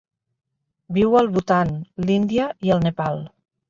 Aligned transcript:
Viu 0.97 1.19
al 1.21 1.31
Bhutan, 1.37 1.77
l'Índia 2.09 2.53
i 2.67 2.77
el 2.79 2.87
Nepal. 2.91 3.27